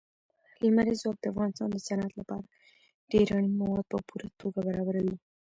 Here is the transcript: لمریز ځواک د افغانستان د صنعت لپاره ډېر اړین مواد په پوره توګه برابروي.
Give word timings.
لمریز 0.63 0.97
ځواک 1.01 1.17
د 1.21 1.25
افغانستان 1.33 1.67
د 1.71 1.77
صنعت 1.87 2.11
لپاره 2.19 2.49
ډېر 3.11 3.27
اړین 3.35 3.53
مواد 3.61 3.85
په 3.91 3.97
پوره 4.07 4.27
توګه 4.41 4.59
برابروي. 4.67 5.15